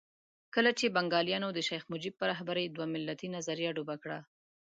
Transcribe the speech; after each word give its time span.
کله 0.55 0.71
چې 0.79 0.93
بنګالیانو 0.95 1.49
د 1.53 1.59
شیخ 1.67 1.83
مجیب 1.93 2.13
په 2.17 2.25
رهبرۍ 2.31 2.65
دوه 2.69 2.87
ملتي 2.93 3.27
نظریه 3.35 3.71
ډوبه 3.75 3.95
کړه. 4.03 4.19